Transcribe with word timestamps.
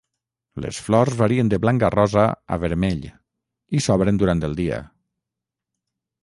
Les 0.63 0.77
flors 0.85 1.17
varien 1.19 1.51
de 1.51 1.59
blanc 1.65 1.85
a 1.87 1.91
rosa 1.95 2.23
a 2.55 2.59
vermell 2.63 3.05
i 3.81 3.83
s'obren 3.89 4.19
durant 4.23 4.43
el 4.49 4.57
dia. 4.63 4.81